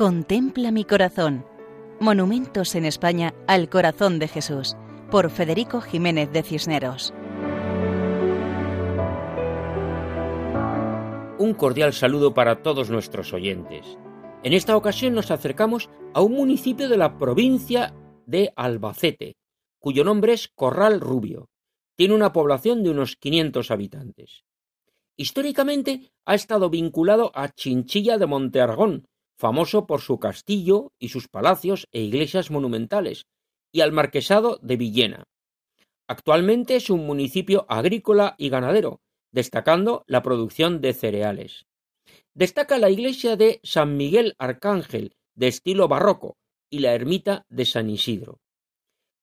[0.00, 1.44] Contempla mi corazón.
[2.00, 4.74] Monumentos en España al corazón de Jesús,
[5.10, 7.12] por Federico Jiménez de Cisneros.
[11.38, 13.98] Un cordial saludo para todos nuestros oyentes.
[14.42, 17.94] En esta ocasión nos acercamos a un municipio de la provincia
[18.24, 19.36] de Albacete,
[19.78, 21.50] cuyo nombre es Corral Rubio.
[21.94, 24.44] Tiene una población de unos 500 habitantes.
[25.18, 29.09] Históricamente ha estado vinculado a Chinchilla de Montearagón,
[29.40, 33.26] famoso por su castillo y sus palacios e iglesias monumentales,
[33.72, 35.24] y al marquesado de Villena.
[36.06, 39.00] Actualmente es un municipio agrícola y ganadero,
[39.32, 41.66] destacando la producción de cereales.
[42.34, 46.36] Destaca la iglesia de San Miguel Arcángel, de estilo barroco,
[46.68, 48.40] y la ermita de San Isidro.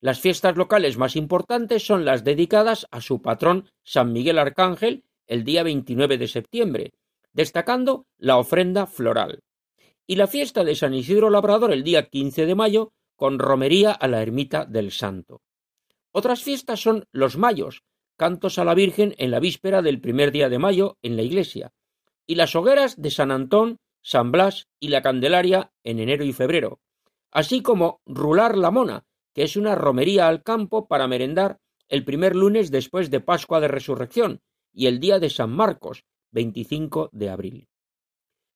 [0.01, 5.43] Las fiestas locales más importantes son las dedicadas a su patrón San Miguel Arcángel el
[5.43, 6.93] día 29 de septiembre,
[7.33, 9.43] destacando la ofrenda floral
[10.07, 14.07] y la fiesta de San Isidro Labrador el día 15 de mayo con romería a
[14.07, 15.41] la ermita del Santo.
[16.11, 17.83] Otras fiestas son los mayos,
[18.15, 21.73] cantos a la Virgen en la víspera del primer día de mayo en la iglesia,
[22.25, 26.79] y las hogueras de San Antón, San Blas y la Candelaria en enero y febrero,
[27.31, 32.35] así como rular la mona, que es una romería al campo para merendar el primer
[32.35, 34.41] lunes después de Pascua de Resurrección
[34.73, 37.67] y el día de San Marcos, 25 de abril.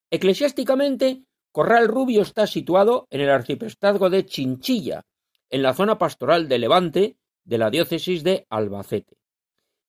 [0.10, 5.06] Eclesiásticamente, Corral Rubio está situado en el arciprestazgo de Chinchilla,
[5.50, 9.18] en la zona pastoral de Levante de la diócesis de Albacete.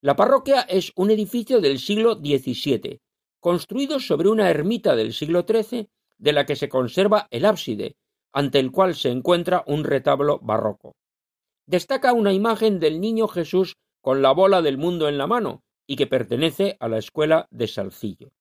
[0.01, 3.01] La parroquia es un edificio del siglo XVII,
[3.39, 7.95] construido sobre una ermita del siglo XIII, de la que se conserva el ábside,
[8.33, 10.97] ante el cual se encuentra un retablo barroco.
[11.67, 15.95] Destaca una imagen del niño Jesús con la bola del mundo en la mano y
[15.95, 18.33] que pertenece a la escuela de Salcillo.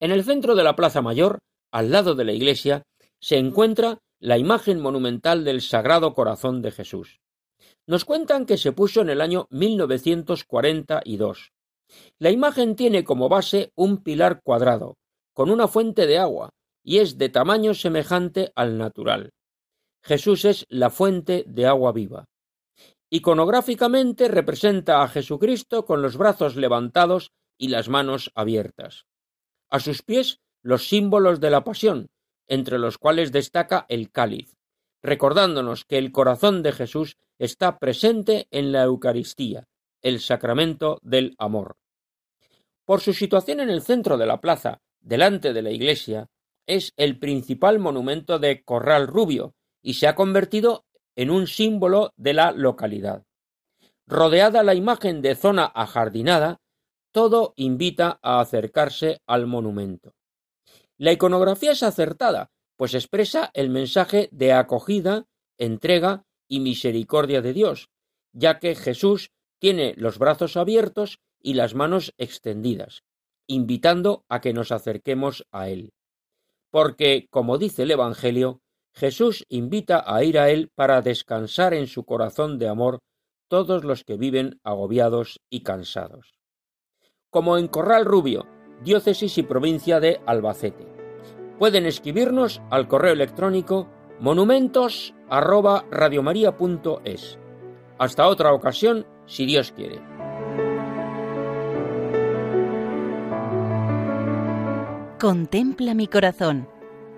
[0.00, 1.40] En el centro de la Plaza Mayor
[1.76, 2.84] al lado de la iglesia,
[3.20, 7.20] se encuentra la imagen monumental del Sagrado Corazón de Jesús.
[7.86, 11.52] Nos cuentan que se puso en el año 1942.
[12.18, 14.96] La imagen tiene como base un pilar cuadrado,
[15.34, 16.48] con una fuente de agua,
[16.82, 19.34] y es de tamaño semejante al natural.
[20.02, 22.24] Jesús es la fuente de agua viva.
[23.10, 29.04] Iconográficamente representa a Jesucristo con los brazos levantados y las manos abiertas.
[29.68, 32.08] A sus pies los símbolos de la pasión,
[32.48, 34.56] entre los cuales destaca el cáliz,
[35.00, 39.68] recordándonos que el corazón de Jesús está presente en la Eucaristía,
[40.02, 41.76] el sacramento del amor.
[42.84, 46.26] Por su situación en el centro de la plaza, delante de la iglesia,
[46.66, 50.84] es el principal monumento de Corral Rubio y se ha convertido
[51.14, 53.22] en un símbolo de la localidad.
[54.08, 56.58] Rodeada la imagen de zona ajardinada,
[57.12, 60.15] todo invita a acercarse al monumento.
[60.98, 65.26] La iconografía es acertada, pues expresa el mensaje de acogida,
[65.58, 67.88] entrega y misericordia de Dios,
[68.32, 73.02] ya que Jesús tiene los brazos abiertos y las manos extendidas,
[73.46, 75.92] invitando a que nos acerquemos a Él.
[76.70, 78.60] Porque, como dice el Evangelio,
[78.94, 83.00] Jesús invita a ir a Él para descansar en su corazón de amor
[83.48, 86.38] todos los que viven agobiados y cansados.
[87.30, 88.46] Como en Corral Rubio,
[88.82, 90.86] diócesis y provincia de Albacete.
[91.58, 93.88] Pueden escribirnos al correo electrónico
[94.20, 95.14] monumentos
[97.98, 100.00] Hasta otra ocasión, si Dios quiere.
[105.18, 106.68] Contempla mi corazón.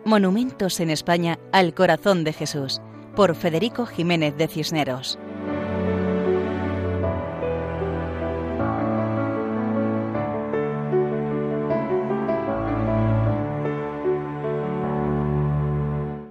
[0.04, 2.80] Monumentos en España al corazón de Jesús,
[3.16, 5.18] por Federico Jiménez de Cisneros.